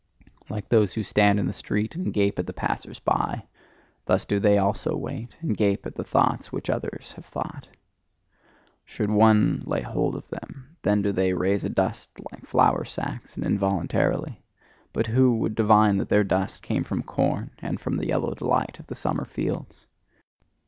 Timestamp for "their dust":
16.09-16.63